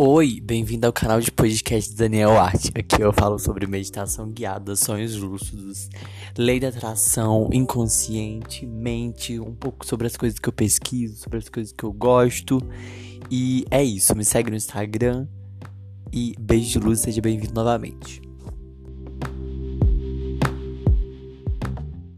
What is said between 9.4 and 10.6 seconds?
um pouco sobre as coisas que eu